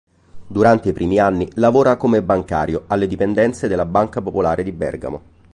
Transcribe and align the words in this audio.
Durante 0.47 0.89
i 0.89 0.93
primi 0.93 1.19
anni 1.19 1.47
lavora 1.57 1.95
come 1.95 2.23
bancario 2.23 2.85
alle 2.87 3.05
dipendenze 3.05 3.67
della 3.67 3.85
Banca 3.85 4.19
Popolare 4.19 4.63
di 4.63 4.71
Bergamo. 4.71 5.21